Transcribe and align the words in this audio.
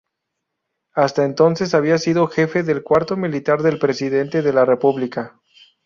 Hasta 0.95 1.25
entonces 1.25 1.75
había 1.75 1.99
sido 1.99 2.25
jefe 2.25 2.63
del 2.63 2.81
Cuarto 2.81 3.15
militar 3.17 3.61
del 3.61 3.77
Presidente 3.77 4.41
de 4.41 4.51
la 4.51 4.65
República. 4.65 5.39